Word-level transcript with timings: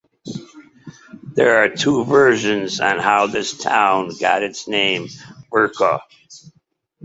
There 1.35 1.61
are 1.61 1.69
two 1.69 2.03
versions 2.05 2.79
on 2.79 2.97
how 2.97 3.27
this 3.27 3.55
town 3.55 4.09
got 4.19 4.41
its 4.41 4.67
name 4.67 5.03
as 5.03 5.21
"Bucay". 5.53 6.01